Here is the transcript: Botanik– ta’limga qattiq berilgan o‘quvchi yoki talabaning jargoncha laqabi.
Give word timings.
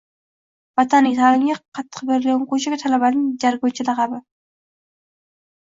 Botanik– 0.79 1.13
ta’limga 1.19 1.57
qattiq 1.79 2.09
berilgan 2.13 2.41
o‘quvchi 2.47 2.73
yoki 2.73 2.81
talabaning 2.87 3.29
jargoncha 3.45 3.91
laqabi. 3.93 4.23